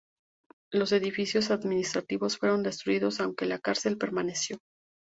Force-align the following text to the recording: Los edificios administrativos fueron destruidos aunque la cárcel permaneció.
Los 0.73 0.93
edificios 0.93 1.51
administrativos 1.51 2.39
fueron 2.39 2.63
destruidos 2.63 3.19
aunque 3.19 3.45
la 3.45 3.59
cárcel 3.59 3.99
permaneció. 3.99 4.57